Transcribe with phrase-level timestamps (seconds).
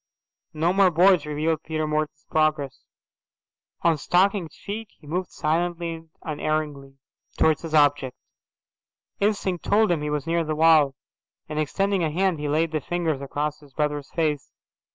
[0.55, 2.85] No more boards revealed Peter Morton's progress.
[3.83, 6.95] On stockinged feet he moved silently and unerringly
[7.37, 8.17] towards his object.
[9.19, 10.95] Instinct told him he was near the wall,
[11.47, 14.51] and, extending a hand, he laid the fingers across his brother's face.